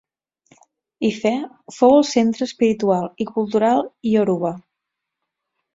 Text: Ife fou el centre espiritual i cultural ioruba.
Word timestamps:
Ife 1.09 1.33
fou 1.75 1.93
el 1.99 2.07
centre 2.13 2.49
espiritual 2.49 3.07
i 3.27 3.29
cultural 3.35 3.87
ioruba. 4.15 4.57